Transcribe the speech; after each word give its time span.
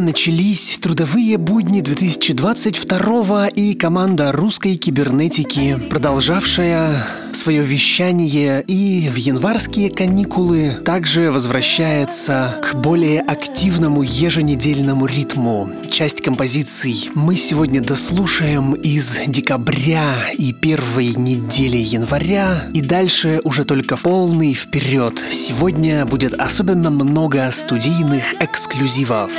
Друзья. 0.00 0.67
Начались 0.78 0.96
трудовые 0.96 1.38
будни 1.38 1.80
2022 1.80 3.48
и 3.48 3.74
команда 3.74 4.32
русской 4.32 4.76
кибернетики, 4.76 5.76
продолжавшая 5.90 7.04
свое 7.32 7.62
вещание 7.62 8.62
и 8.66 9.08
в 9.08 9.16
январские 9.16 9.90
каникулы, 9.90 10.72
также 10.84 11.30
возвращается 11.30 12.60
к 12.62 12.74
более 12.74 13.20
активному 13.20 14.02
еженедельному 14.02 15.06
ритму. 15.06 15.70
Часть 15.90 16.22
композиций 16.22 17.10
мы 17.14 17.36
сегодня 17.36 17.80
дослушаем 17.80 18.74
из 18.74 19.18
декабря 19.26 20.14
и 20.36 20.52
первой 20.52 21.14
недели 21.16 21.76
января, 21.76 22.64
и 22.72 22.80
дальше 22.80 23.40
уже 23.44 23.64
только 23.64 23.96
полный 23.96 24.54
вперед. 24.54 25.18
Сегодня 25.32 26.06
будет 26.06 26.34
особенно 26.34 26.90
много 26.90 27.50
студийных 27.52 28.40
эксклюзивов. 28.40 29.32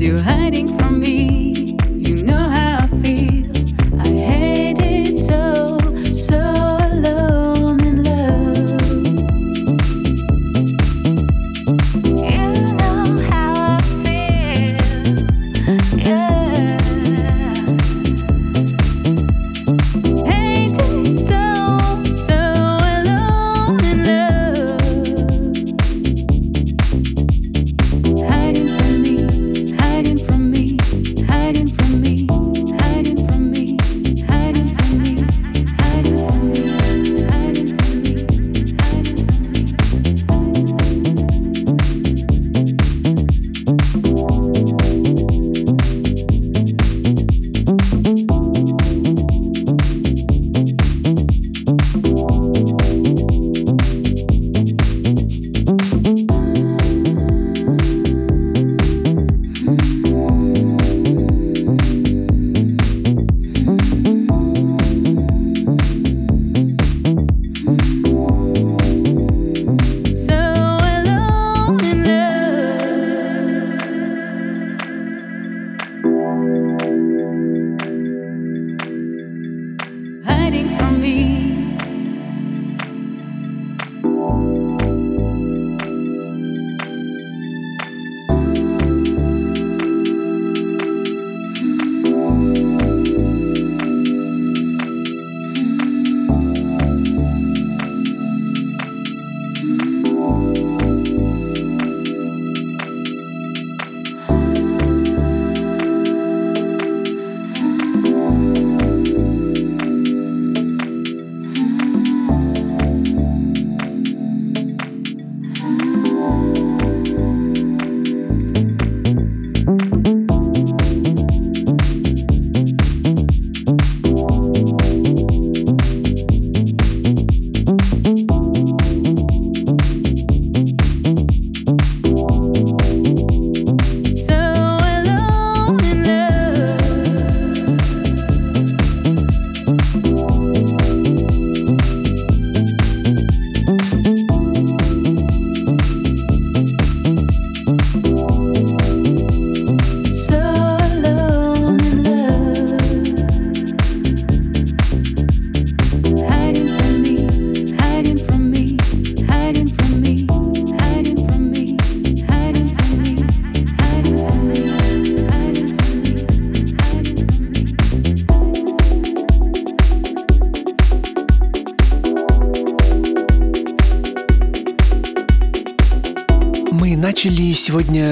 you 0.00 0.16
hiding 0.18 0.78
from 0.78 0.99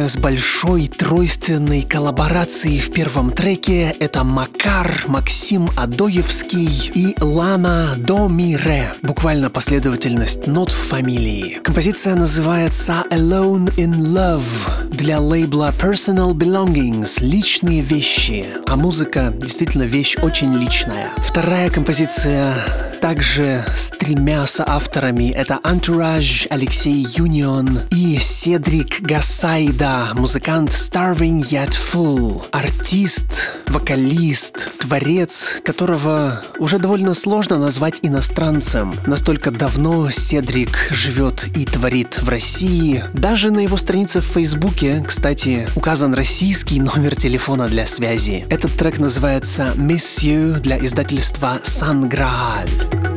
с 0.09 0.17
большой 0.17 0.89
тройственной 0.89 1.83
коллаборации 1.83 2.79
в 2.81 2.91
первом 2.93 3.31
треке. 3.31 3.95
Это 4.01 4.25
Макар, 4.25 4.91
Максим 5.07 5.69
Адоевский 5.77 6.91
и 6.95 7.15
Лана 7.21 7.95
Домире. 7.99 8.93
Буквально 9.03 9.51
последовательность 9.51 10.47
нот 10.47 10.71
в 10.71 10.77
фамилии. 10.77 11.61
Композиция 11.63 12.15
называется 12.15 13.05
Alone 13.11 13.75
in 13.77 13.95
Love 13.95 14.89
для 14.91 15.21
лейбла 15.21 15.75
Personal 15.79 16.33
Belongings. 16.33 17.23
Личные 17.23 17.83
вещи. 17.83 18.47
А 18.67 18.77
музыка 18.77 19.33
действительно 19.37 19.83
вещь 19.83 20.17
очень 20.23 20.55
личная. 20.55 21.11
Вторая 21.19 21.69
композиция 21.71 22.55
также 23.01 23.65
с 23.77 23.91
тремя 23.91 24.47
соавторами. 24.47 25.31
Это 25.31 25.61
Entourage, 25.63 26.47
Алексей 26.51 27.07
Юнион 27.17 27.83
и 27.91 28.19
Седрик 28.21 29.01
Гасайда, 29.01 30.11
музыкант 30.15 30.71
Starving 30.71 31.41
Yet 31.41 31.75
Full, 31.93 32.47
артист, 32.51 33.58
вокалист, 33.79 34.71
творец, 34.79 35.61
которого 35.65 36.43
уже 36.59 36.79
довольно 36.79 37.15
сложно 37.15 37.59
назвать 37.59 38.01
иностранцем. 38.03 38.93
Настолько 39.07 39.53
давно 39.53 40.11
Седрик 40.11 40.89
живет 40.91 41.47
и 41.57 41.65
творит 41.65 42.19
в 42.21 42.29
России. 42.29 43.05
Даже 43.13 43.53
на 43.53 43.61
его 43.61 43.77
странице 43.77 44.21
в 44.21 44.25
Фейсбуке, 44.25 45.05
кстати, 45.07 45.69
указан 45.77 46.13
российский 46.13 46.81
номер 46.81 47.15
телефона 47.15 47.69
для 47.69 47.87
связи. 47.87 48.45
Этот 48.51 48.73
трек 48.73 48.99
называется 48.99 49.73
«Miss 49.77 50.25
You» 50.25 50.59
для 50.59 50.85
издательства 50.85 51.61
«Сан 51.63 52.09
Грааль». 52.09 53.08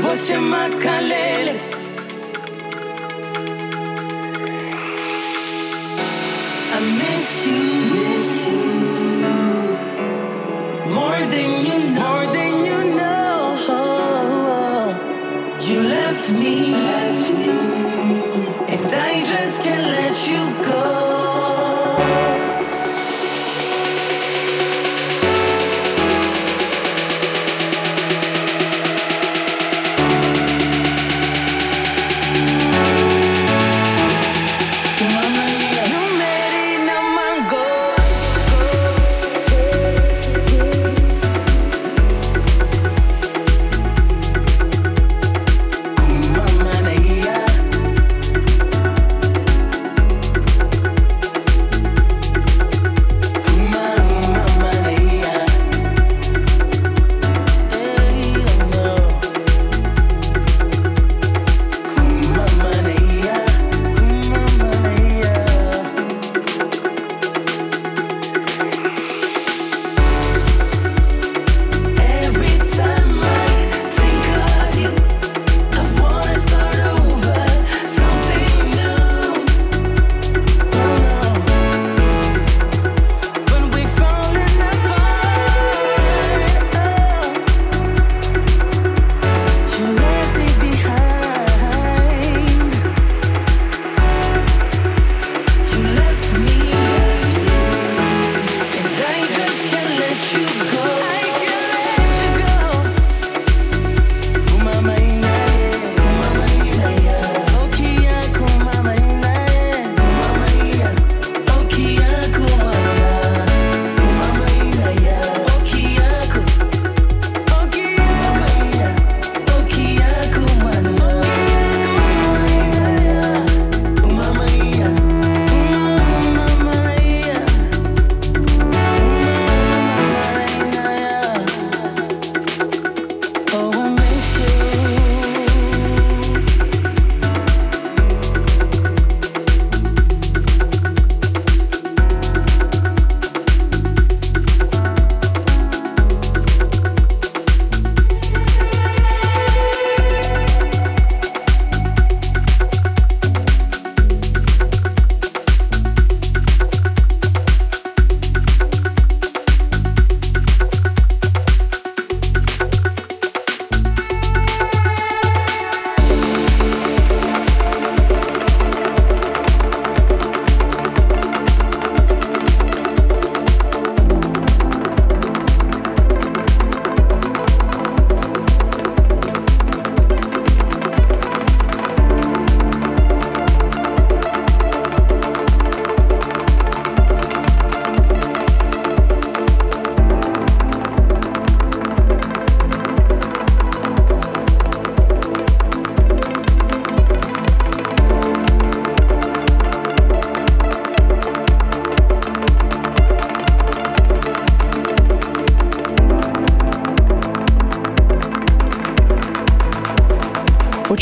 Você 0.00 0.38
macalele. 0.38 1.60
I 6.70 6.80
miss 6.80 7.46
you, 7.46 7.58
miss 7.94 8.44
you 8.46 8.68
more 10.94 11.22
than 11.26 11.50
you 11.66 11.78
know. 11.94 12.00
More 12.00 12.26
than 12.32 12.52
you 12.64 12.80
know, 12.96 13.56
you 15.60 15.78
left 15.82 16.30
me. 16.30 16.97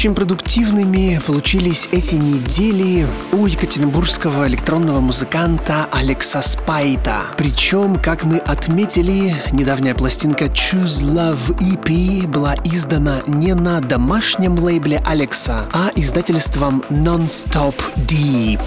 Очень 0.06 0.14
продуктивными 0.14 1.20
получились 1.26 1.88
эти 1.90 2.14
недели 2.14 3.08
у 3.32 3.46
екатеринбургского 3.46 4.46
электронного 4.46 5.00
музыканта 5.00 5.88
Алекса 5.90 6.42
Спайта. 6.42 7.22
Причем, 7.36 7.96
как 7.96 8.22
мы 8.22 8.38
отметили, 8.38 9.34
недавняя 9.50 9.96
пластинка 9.96 10.44
Choose 10.44 11.02
Love 11.02 11.58
EP 11.58 12.28
была 12.28 12.54
издана 12.62 13.16
не 13.26 13.54
на 13.54 13.80
домашнем 13.80 14.56
лейбле 14.60 15.02
Алекса, 15.04 15.68
а 15.72 15.90
издательством 15.96 16.84
Non-Stop 16.88 17.74
Deep. 17.96 18.60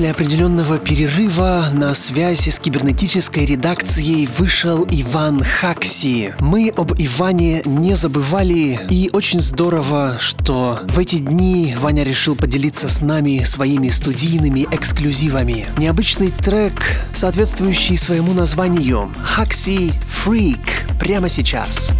После 0.00 0.12
определенного 0.12 0.78
перерыва 0.78 1.66
на 1.74 1.94
связь 1.94 2.48
с 2.48 2.58
кибернетической 2.58 3.44
редакцией 3.44 4.26
вышел 4.38 4.86
Иван 4.90 5.44
Хакси. 5.44 6.34
Мы 6.40 6.72
об 6.74 6.94
Иване 6.96 7.60
не 7.66 7.94
забывали, 7.94 8.80
и 8.88 9.10
очень 9.12 9.42
здорово, 9.42 10.16
что 10.18 10.78
в 10.84 10.98
эти 10.98 11.16
дни 11.16 11.76
Ваня 11.78 12.02
решил 12.02 12.34
поделиться 12.34 12.88
с 12.88 13.02
нами 13.02 13.42
своими 13.44 13.90
студийными 13.90 14.66
эксклюзивами. 14.70 15.66
Необычный 15.76 16.30
трек, 16.30 16.82
соответствующий 17.12 17.98
своему 17.98 18.32
названию 18.32 19.12
«Хакси 19.22 19.92
Freak» 20.24 20.98
прямо 20.98 21.28
сейчас. 21.28 21.90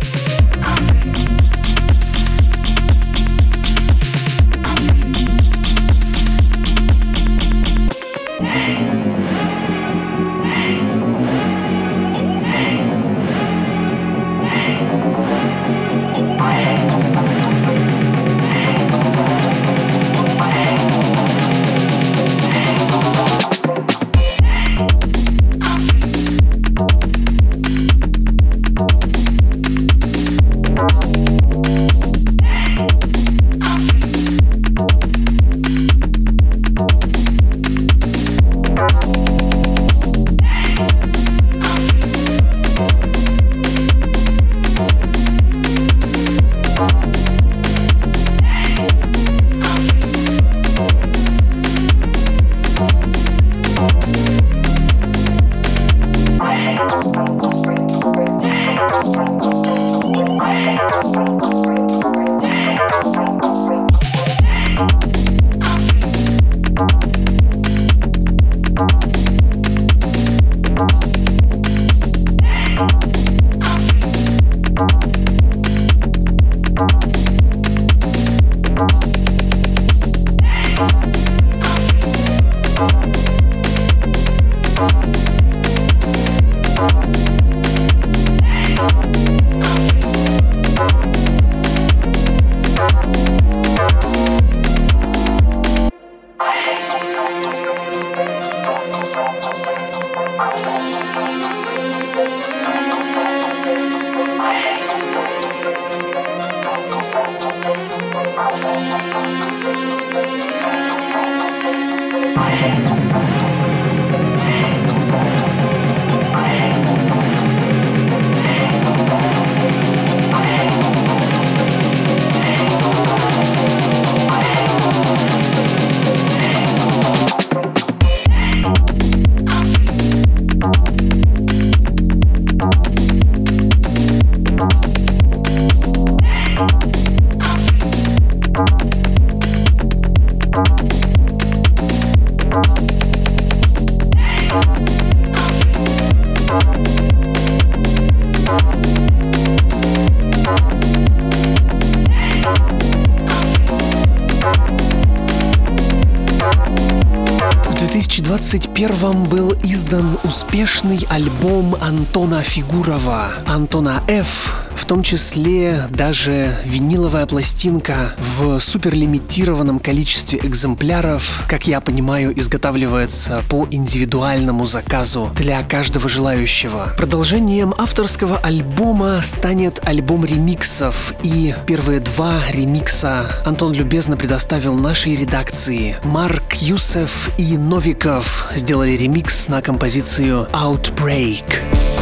Первом 158.81 159.25
был 159.25 159.53
издан 159.63 160.17
успешный 160.25 161.07
альбом 161.11 161.77
Антона 161.83 162.41
Фигурова, 162.41 163.27
Антона 163.45 164.03
Ф, 164.09 164.60
том 164.91 165.05
числе 165.05 165.85
даже 165.89 166.53
виниловая 166.65 167.25
пластинка 167.25 168.13
в 168.19 168.59
суперлимитированном 168.59 169.79
количестве 169.79 170.41
экземпляров, 170.43 171.45
как 171.47 171.69
я 171.69 171.81
понимаю, 171.81 172.37
изготавливается 172.37 173.45
по 173.49 173.69
индивидуальному 173.71 174.67
заказу 174.67 175.31
для 175.37 175.63
каждого 175.63 176.09
желающего. 176.09 176.93
Продолжением 176.97 177.73
авторского 177.79 178.39
альбома 178.39 179.21
станет 179.23 179.79
альбом 179.87 180.25
ремиксов, 180.25 181.15
и 181.23 181.55
первые 181.69 182.01
два 182.01 182.41
ремикса 182.51 183.31
Антон 183.47 183.73
любезно 183.73 184.17
предоставил 184.17 184.75
нашей 184.75 185.15
редакции. 185.15 185.99
Марк 186.03 186.55
Юсеф 186.55 187.31
и 187.39 187.57
Новиков 187.57 188.49
сделали 188.57 188.97
ремикс 188.97 189.47
на 189.47 189.63
композицию 189.63 190.49
Outbreak. 190.53 192.00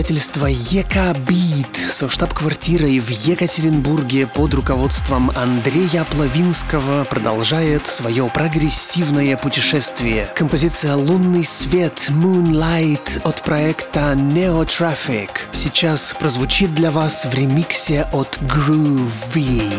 Издательство 0.00 0.46
ЕК 0.46 1.14
Бит 1.28 1.76
со 1.90 2.08
штаб-квартирой 2.08 2.98
в 3.00 3.10
Екатеринбурге 3.10 4.26
под 4.26 4.54
руководством 4.54 5.30
Андрея 5.34 6.04
Плавинского 6.04 7.04
продолжает 7.04 7.86
свое 7.86 8.30
прогрессивное 8.32 9.36
путешествие. 9.36 10.32
Композиция 10.34 10.94
«Лунный 10.94 11.44
свет» 11.44 12.08
Moonlight 12.08 13.20
от 13.24 13.42
проекта 13.42 14.14
Neo 14.14 14.64
Traffic 14.64 15.28
сейчас 15.52 16.14
прозвучит 16.18 16.74
для 16.74 16.90
вас 16.90 17.26
в 17.26 17.34
ремиксе 17.34 18.08
от 18.10 18.38
Groovy. 18.40 19.70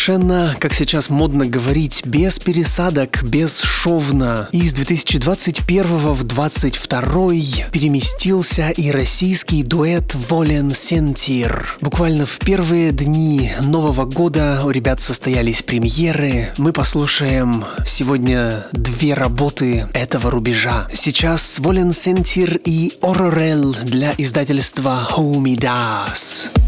Совершенно, 0.00 0.56
как 0.58 0.72
сейчас 0.72 1.10
модно 1.10 1.44
говорить, 1.44 2.06
без 2.06 2.38
пересадок, 2.38 3.22
без 3.22 3.60
шовна. 3.60 4.48
Из 4.50 4.72
2021 4.72 5.84
в 5.84 6.24
2022 6.24 7.68
переместился 7.70 8.70
и 8.70 8.90
российский 8.90 9.62
дуэт 9.62 10.14
Волен 10.30 10.72
Сентир. 10.72 11.76
Буквально 11.82 12.24
в 12.24 12.38
первые 12.38 12.92
дни 12.92 13.52
Нового 13.60 14.06
года 14.06 14.62
у 14.64 14.70
ребят 14.70 15.02
состоялись 15.02 15.60
премьеры. 15.60 16.48
Мы 16.56 16.72
послушаем 16.72 17.66
сегодня 17.84 18.64
две 18.72 19.12
работы 19.12 19.86
этого 19.92 20.30
рубежа. 20.30 20.88
Сейчас 20.94 21.58
Волен 21.58 21.92
Сентир 21.92 22.58
и 22.64 22.94
Орорел 23.02 23.76
для 23.82 24.14
издательства 24.16 25.06
Homie 25.14 25.58
Das. 25.58 26.59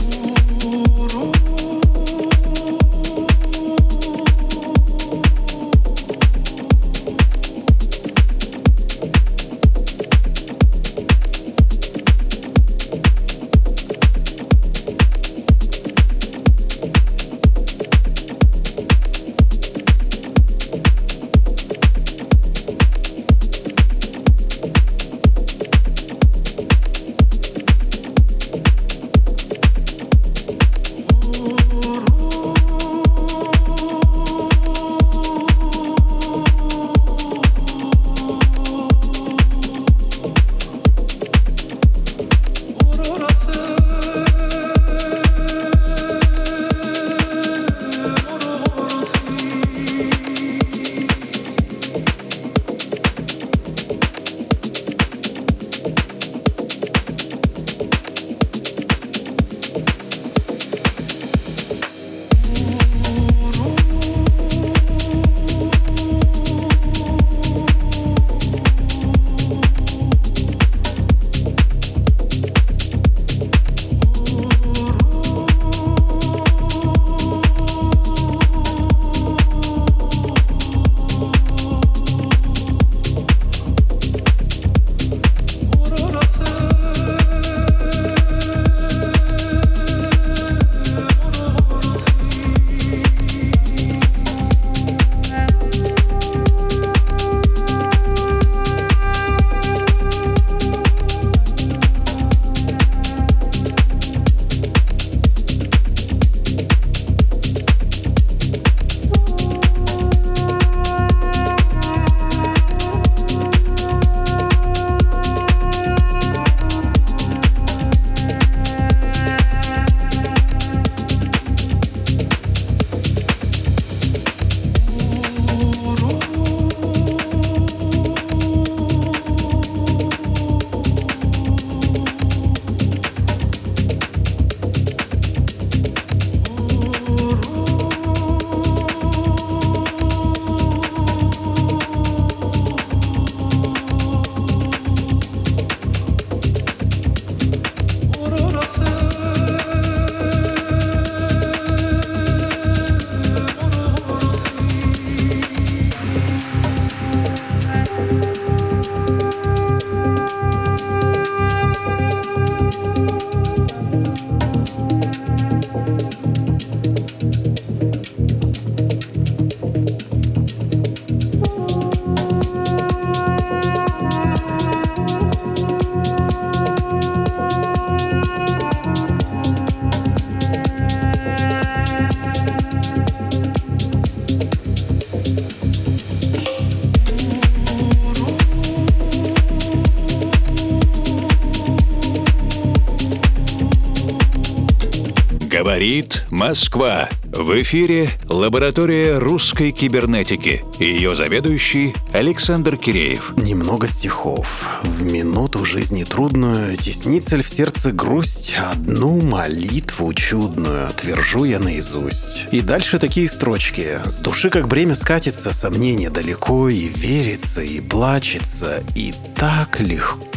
Говорит 195.62 196.24
Москва. 196.28 197.08
В 197.26 197.62
эфире 197.62 198.10
лаборатория 198.28 199.18
русской 199.18 199.70
кибернетики. 199.70 200.64
Ее 200.80 201.14
заведующий 201.14 201.94
Александр 202.12 202.76
Киреев. 202.76 203.32
Немного 203.36 203.86
стихов. 203.86 204.66
В 204.82 205.04
минуту 205.04 205.64
жизни 205.64 206.02
трудную 206.02 206.76
Теснится 206.76 207.38
в 207.40 207.48
сердце 207.48 207.92
грусть 207.92 208.56
Одну 208.58 209.20
молитву 209.20 210.12
чудную 210.12 210.90
Твержу 210.90 211.44
я 211.44 211.60
наизусть. 211.60 212.48
И 212.50 212.60
дальше 212.60 212.98
такие 212.98 213.28
строчки. 213.28 214.00
С 214.04 214.18
души 214.18 214.50
как 214.50 214.66
бремя 214.66 214.96
скатится, 214.96 215.52
Сомнение 215.52 216.10
далеко, 216.10 216.68
И 216.68 216.88
верится, 216.88 217.62
и 217.62 217.80
плачется, 217.80 218.82
И 218.96 219.14
так 219.36 219.78
легко, 219.78 220.31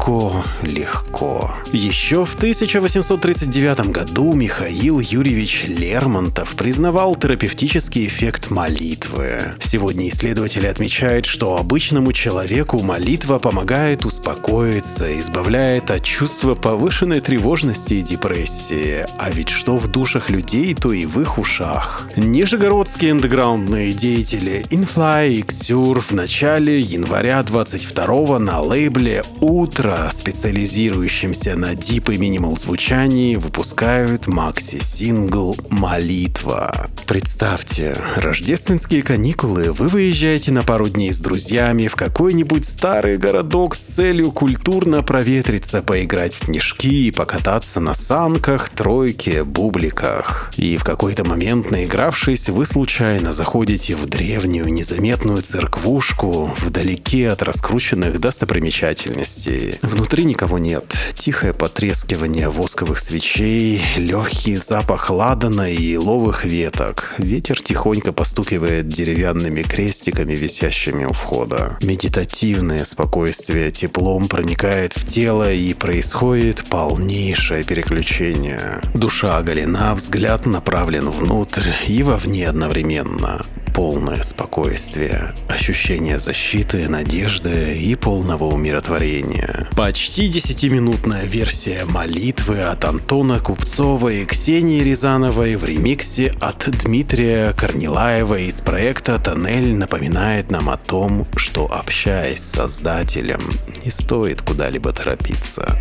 легко. 0.62 1.52
Еще 1.72 2.26
в 2.26 2.36
1839 2.36 3.90
году 3.92 4.34
Михаил 4.34 5.00
Юрьевич 5.00 5.66
Лермонтов 5.68 6.54
признавал 6.56 7.16
терапевтический 7.16 8.06
эффект 8.06 8.52
молитвы. 8.52 9.40
Сегодня 9.60 10.10
исследователи 10.10 10.68
отмечают, 10.68 11.26
что 11.26 11.58
обычному 11.58 12.14
человеку 12.14 12.80
молитва 12.82 13.40
помогает 13.40 14.06
успокоиться, 14.06 15.20
избавляет 15.20 15.90
от 15.90 16.04
чувства 16.04 16.54
повышенной 16.54 17.20
тревожности 17.20 17.96
и 17.96 18.02
депрессии. 18.02 19.06
А 19.18 19.32
ведь 19.32 19.50
что 19.50 19.78
в 19.78 19.88
душах 19.88 20.30
людей, 20.30 20.76
то 20.76 20.94
и 20.94 21.06
в 21.06 21.20
их 21.20 21.40
ушах. 21.40 22.08
Нижегородские 22.16 23.14
андеграундные 23.14 23.92
деятели 23.92 24.66
Infly 24.70 25.30
и 25.30 25.42
Xur 25.42 26.00
в 26.00 26.12
начале 26.12 26.80
января 26.80 27.42
22 27.42 28.38
на 28.40 28.62
лейбле 28.62 29.24
«Утро», 29.42 29.95
специализирующемся 30.12 31.56
на 31.56 31.76
дип 31.76 32.10
и 32.10 32.18
минимал 32.18 32.58
звучании, 32.58 33.36
выпускают 33.36 34.28
макси-сингл 34.28 35.56
«Молитва». 35.70 36.90
Представьте, 37.08 37.96
рождественские 38.16 39.04
каникулы, 39.04 39.72
вы 39.72 39.88
выезжаете 39.88 40.52
на 40.52 40.64
пару 40.64 40.90
дней 40.90 41.14
с 41.14 41.20
друзьями 41.20 41.88
в 41.88 41.96
какой-нибудь 41.96 42.66
старый 42.66 43.18
городок 43.18 43.76
с 43.76 43.80
целью 43.80 44.32
культурно 44.32 45.04
проветриться, 45.04 45.82
поиграть 45.82 46.34
в 46.34 46.46
снежки, 46.46 47.12
покататься 47.12 47.80
на 47.80 47.94
санках, 47.94 48.70
тройке, 48.70 49.44
бубликах. 49.44 50.52
И 50.58 50.78
в 50.78 50.84
какой-то 50.84 51.24
момент, 51.24 51.72
наигравшись, 51.72 52.50
вы 52.50 52.66
случайно 52.66 53.34
заходите 53.34 53.96
в 53.96 54.08
древнюю 54.08 54.74
незаметную 54.74 55.42
церквушку 55.44 56.52
вдалеке 56.60 57.30
от 57.30 57.44
раскрученных 57.44 58.20
достопримечательностей. 58.20 59.76
Внутри 59.86 60.26
никого 60.26 60.58
нет. 60.58 60.96
Тихое 61.14 61.54
потрескивание 61.54 62.50
восковых 62.50 62.98
свечей, 62.98 63.82
легкий 63.98 64.56
запах 64.56 65.12
ладана 65.12 65.72
и 65.72 65.80
еловых 65.80 66.44
веток. 66.44 67.14
Ветер 67.20 67.62
тихонько 67.62 68.12
постукивает 68.12 68.88
деревянными 68.88 69.62
крестиками, 69.62 70.34
висящими 70.34 71.06
у 71.06 71.14
входа. 71.14 71.78
Медитативное 71.84 72.84
спокойствие 72.84 73.70
теплом 73.70 74.28
проникает 74.28 74.94
в 74.94 75.06
тело 75.06 75.54
и 75.54 75.74
происходит 75.76 76.66
полнейшее 76.68 77.64
переключение. 77.64 78.82
Душа 78.96 79.38
оголена, 79.38 79.94
взгляд 79.94 80.48
направлен 80.48 81.12
внутрь 81.12 81.70
и 81.88 82.02
вовне 82.02 82.50
одновременно 82.50 83.46
полное 83.76 84.24
спокойствие, 84.24 85.34
ощущение 85.50 86.18
защиты, 86.18 86.88
надежды 86.88 87.78
и 87.78 87.94
полного 87.96 88.46
умиротворения. 88.46 89.68
Почти 89.76 90.30
десятиминутная 90.30 91.26
версия 91.26 91.84
молитвы 91.84 92.62
от 92.62 92.86
Антона 92.86 93.42
Купцова 93.42 94.08
и 94.08 94.24
Ксении 94.24 94.82
Рязановой 94.82 95.58
в 95.58 95.66
ремиксе 95.66 96.34
от 96.40 96.70
Дмитрия 96.86 97.52
Корнилаева 97.52 98.40
из 98.40 98.62
проекта 98.62 99.20
«Тоннель» 99.20 99.76
напоминает 99.76 100.52
нам 100.52 100.70
о 100.70 100.78
том, 100.78 101.28
что 101.36 101.70
общаясь 101.70 102.40
с 102.40 102.52
Создателем, 102.52 103.42
не 103.84 103.92
стоит 103.92 104.42
куда-либо 104.42 104.94
торопиться. 104.94 105.78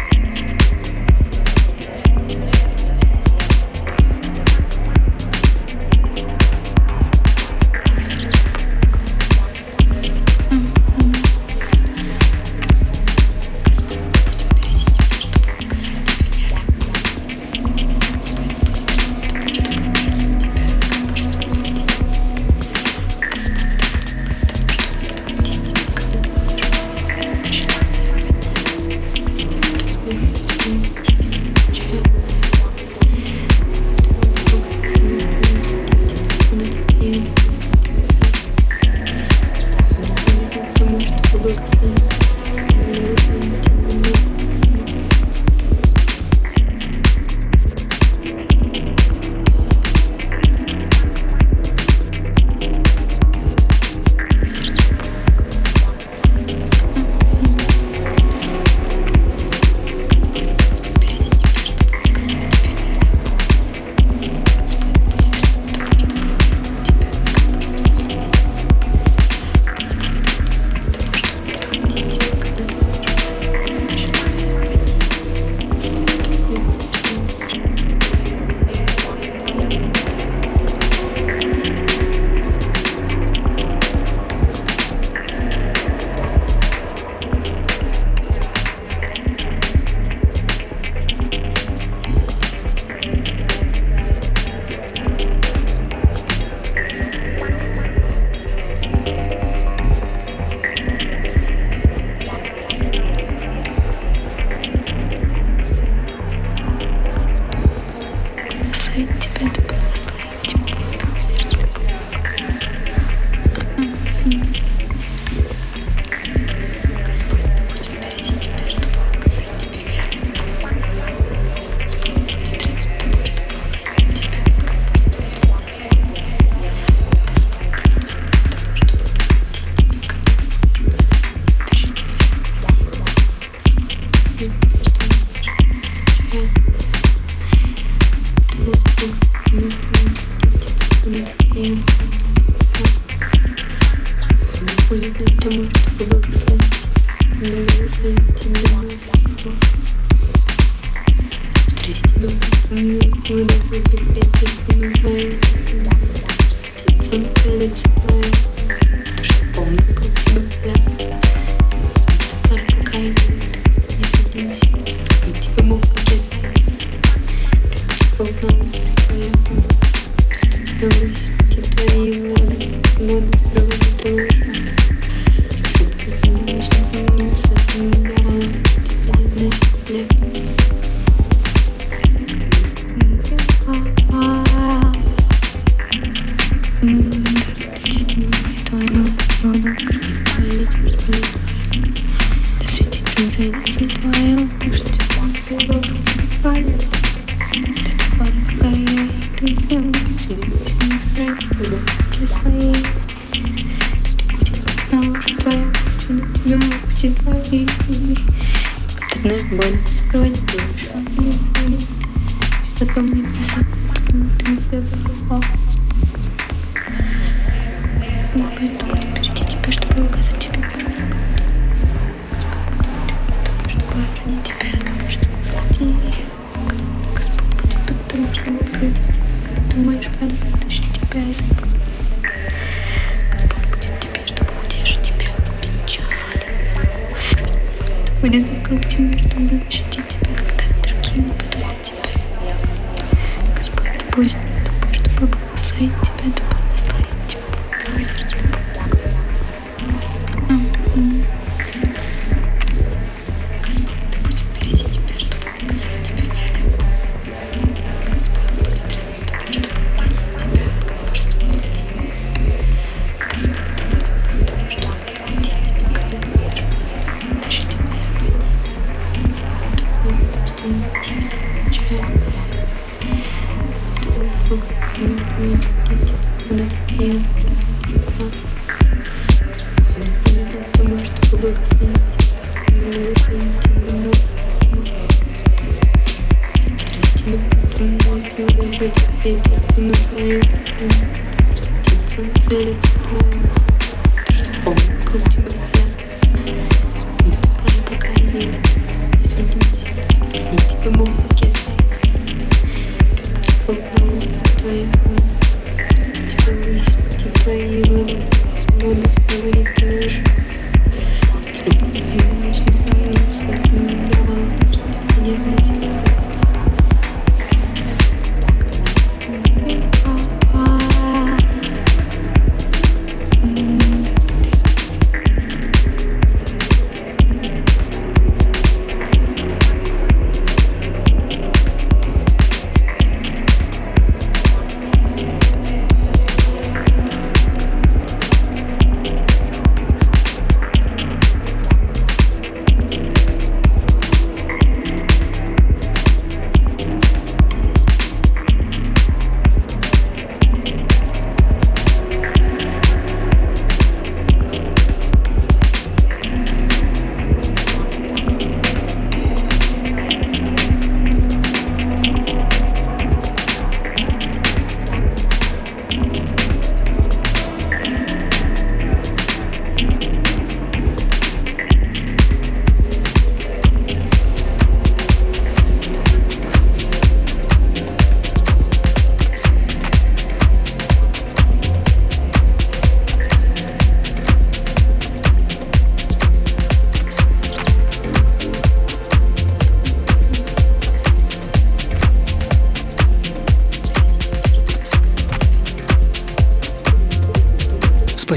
you. 141.54 141.93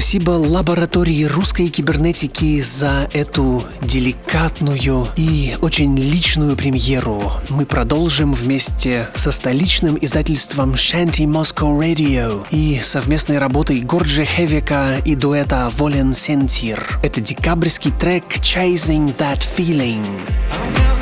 Спасибо 0.08 0.30
лаборатории 0.30 1.24
русской 1.24 1.68
кибернетики 1.68 2.62
за 2.62 3.10
эту 3.12 3.62
деликатную 3.82 5.06
и 5.16 5.54
очень 5.60 5.98
личную 5.98 6.56
премьеру. 6.56 7.30
Мы 7.50 7.66
продолжим 7.66 8.32
вместе 8.32 9.10
со 9.14 9.30
столичным 9.30 9.98
издательством 10.00 10.72
Shanty 10.72 11.26
Moscow 11.26 11.78
Radio 11.78 12.46
и 12.50 12.80
совместной 12.82 13.36
работой 13.36 13.80
Горджи 13.80 14.24
Хевика 14.24 14.96
и 14.96 15.14
дуэта 15.14 15.70
Волен 15.76 16.14
Сентир. 16.14 16.98
Это 17.02 17.20
декабрьский 17.20 17.92
трек 17.92 18.24
Chasing 18.38 19.14
That 19.18 19.40
Feeling. 19.58 20.06
Oh, 20.50 20.97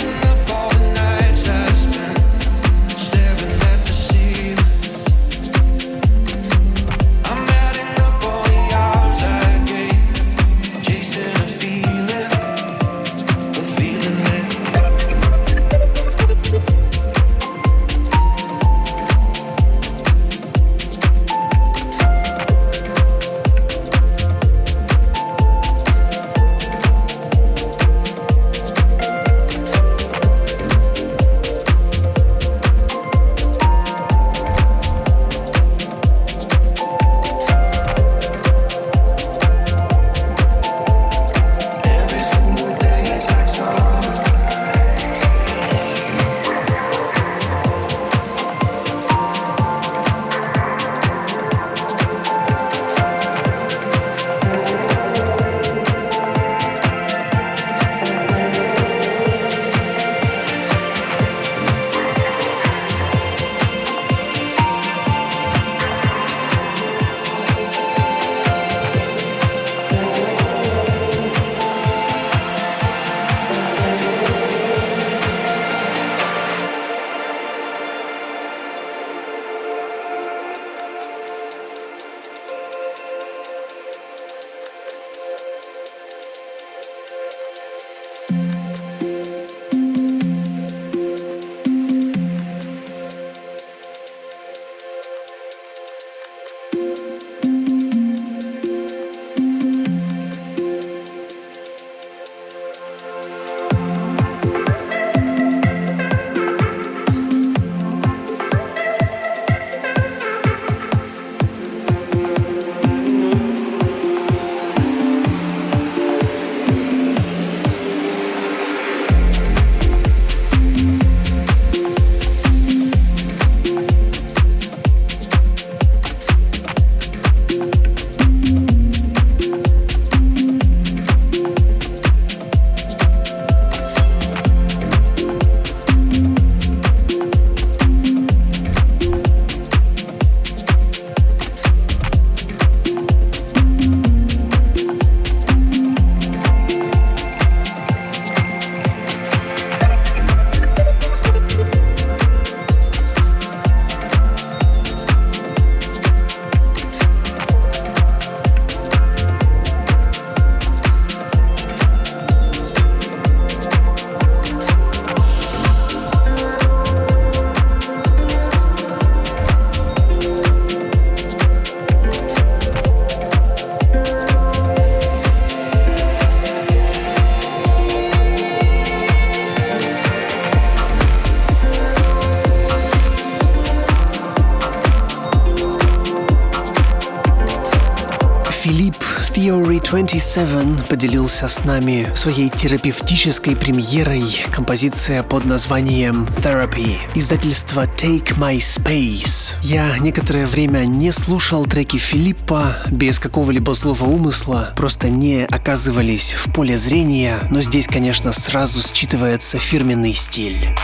27 189.88 190.82
поделился 190.88 191.46
с 191.46 191.64
нами 191.64 192.10
своей 192.16 192.48
терапевтической 192.48 193.54
премьерой 193.54 194.24
композиция 194.50 195.22
под 195.22 195.44
названием 195.44 196.24
Therapy, 196.38 196.98
издательство 197.14 197.84
Take 197.84 198.36
My 198.36 198.56
Space. 198.56 199.54
Я 199.62 199.96
некоторое 199.98 200.48
время 200.48 200.86
не 200.86 201.12
слушал 201.12 201.66
треки 201.66 201.98
Филиппа 201.98 202.78
без 202.90 203.20
какого-либо 203.20 203.74
злого 203.74 204.06
умысла, 204.06 204.72
просто 204.74 205.08
не 205.08 205.44
оказывались 205.44 206.32
в 206.32 206.52
поле 206.52 206.76
зрения, 206.76 207.38
но 207.52 207.62
здесь, 207.62 207.86
конечно, 207.86 208.32
сразу 208.32 208.80
считывается 208.80 209.60
фирменный 209.60 210.14
стиль. 210.14 210.74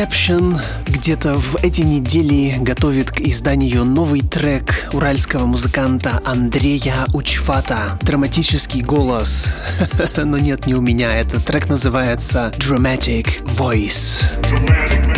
Inception 0.00 0.58
где-то 0.86 1.34
в 1.34 1.56
эти 1.62 1.82
недели 1.82 2.56
готовит 2.58 3.10
к 3.10 3.20
изданию 3.20 3.84
новый 3.84 4.22
трек 4.22 4.88
уральского 4.94 5.44
музыканта 5.44 6.22
Андрея 6.24 7.04
Учфата. 7.12 7.98
Драматический 8.00 8.80
голос. 8.80 9.48
Но 10.16 10.38
нет, 10.38 10.66
не 10.66 10.74
у 10.74 10.80
меня. 10.80 11.12
Этот 11.14 11.44
трек 11.44 11.68
называется 11.68 12.50
Dramatic 12.56 13.44
Voice. 13.44 14.22
Dramatic 14.40 15.09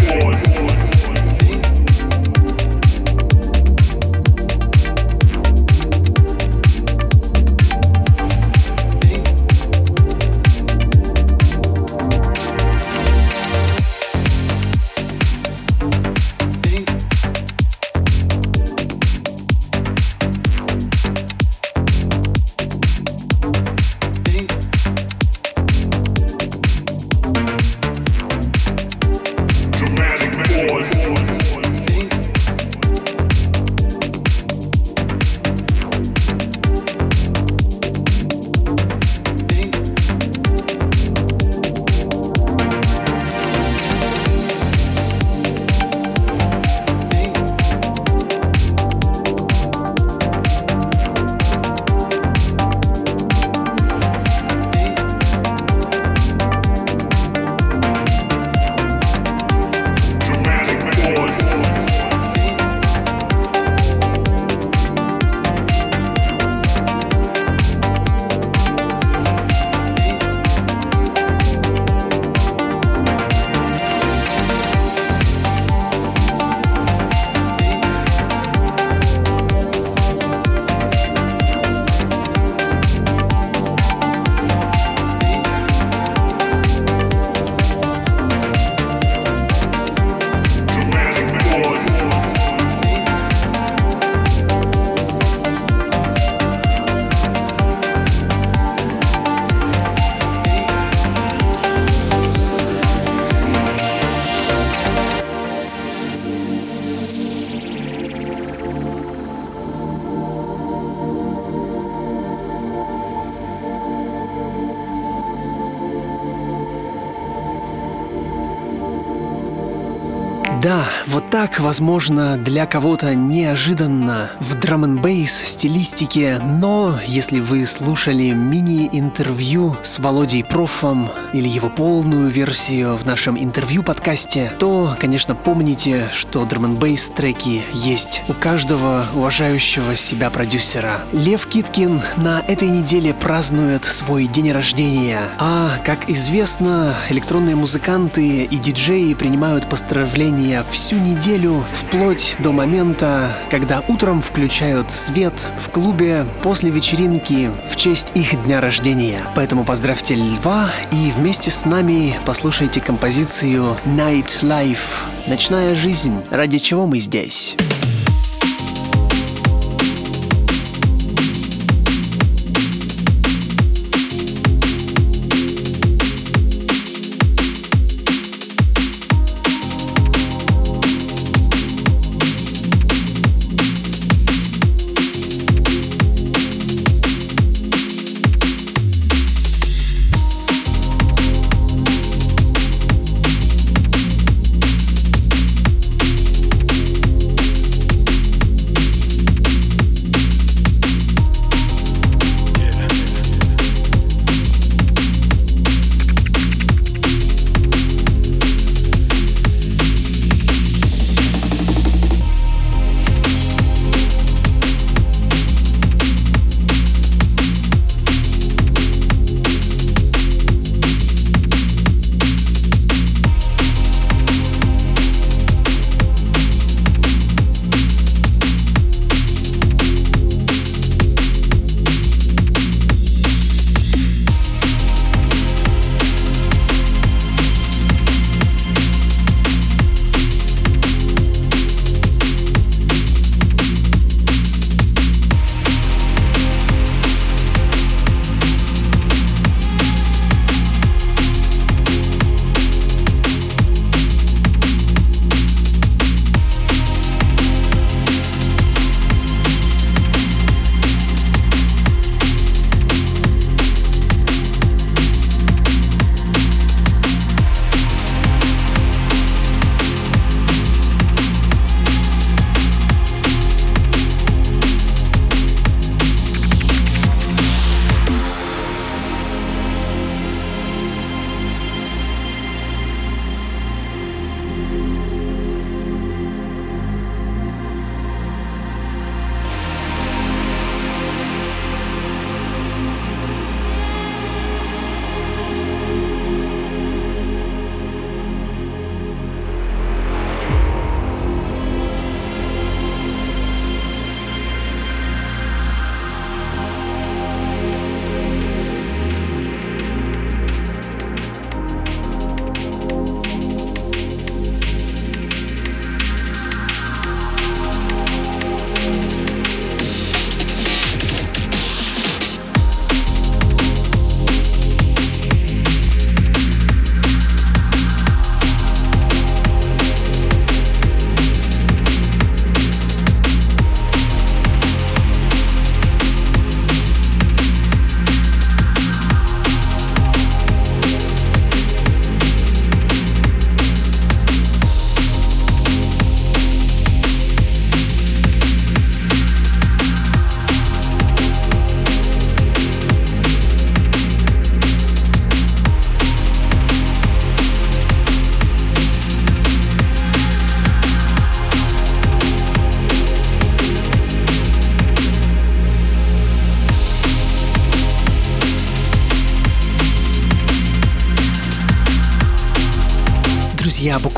так, 121.42 121.58
возможно, 121.58 122.36
для 122.36 122.66
кого-то 122.66 123.16
неожиданно 123.16 124.30
в 124.38 124.54
драм 124.54 124.84
н 124.84 125.26
стилистике, 125.26 126.38
но 126.40 127.00
если 127.04 127.40
вы 127.40 127.66
слушали 127.66 128.30
мини-интервью 128.30 129.76
с 129.82 129.98
Володей 129.98 130.44
Профом 130.44 131.10
или 131.32 131.48
его 131.48 131.68
полную 131.68 132.28
версию 132.28 132.96
в 132.96 133.04
нашем 133.04 133.36
интервью-подкасте, 133.36 134.52
то, 134.60 134.94
конечно, 135.00 135.34
помните, 135.34 136.04
что 136.12 136.44
драм 136.44 136.64
н 136.66 136.96
треки 137.16 137.62
есть 137.72 138.22
у 138.28 138.34
каждого 138.34 139.04
уважающего 139.12 139.96
себя 139.96 140.30
продюсера. 140.30 141.00
Лев 141.12 141.46
Киткин 141.46 142.02
на 142.18 142.40
этой 142.46 142.68
неделе 142.68 143.14
празднует 143.14 143.82
свой 143.82 144.26
день 144.26 144.52
рождения, 144.52 145.18
а, 145.40 145.72
как 145.84 146.08
известно, 146.08 146.94
электронные 147.10 147.56
музыканты 147.56 148.44
и 148.44 148.56
диджеи 148.58 149.14
принимают 149.14 149.68
поздравления 149.68 150.64
всю 150.70 150.94
неделю, 151.00 151.31
вплоть 151.72 152.36
до 152.40 152.52
момента, 152.52 153.28
когда 153.50 153.82
утром 153.88 154.20
включают 154.20 154.90
свет 154.90 155.48
в 155.58 155.70
клубе 155.70 156.26
после 156.42 156.70
вечеринки 156.70 157.50
в 157.70 157.76
честь 157.76 158.12
их 158.14 158.42
дня 158.44 158.60
рождения. 158.60 159.20
Поэтому 159.34 159.64
поздравьте 159.64 160.14
Льва 160.14 160.70
и 160.90 161.12
вместе 161.16 161.50
с 161.50 161.64
нами 161.64 162.16
послушайте 162.26 162.80
композицию 162.80 163.76
Night 163.86 164.42
Life– 164.42 164.78
«Ночная 165.26 165.74
жизнь», 165.74 166.16
ради 166.30 166.58
чего 166.58 166.86
мы 166.86 166.98
здесь. 166.98 167.56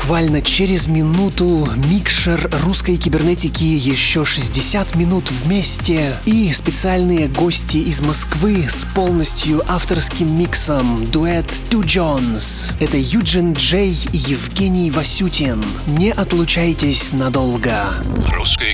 Буквально 0.05 0.39
через 0.43 0.85
минуту 0.85 1.67
микшер 1.89 2.47
русской 2.63 2.95
кибернетики 2.95 3.63
еще 3.63 4.23
60 4.23 4.93
минут 4.93 5.31
вместе 5.31 6.15
и 6.25 6.53
специальные 6.53 7.27
гости 7.27 7.77
из 7.77 8.01
Москвы 8.01 8.67
с 8.69 8.85
полностью 8.93 9.63
авторским 9.67 10.37
миксом 10.37 11.09
дуэт 11.09 11.47
Two 11.71 11.83
Jones. 11.83 12.71
Это 12.79 12.97
Юджин 12.97 13.53
Джей 13.53 13.97
и 14.11 14.17
Евгений 14.17 14.91
Васютин. 14.91 15.63
Не 15.87 16.11
отлучайтесь 16.11 17.11
надолго. 17.11 17.87
Русская 18.31 18.73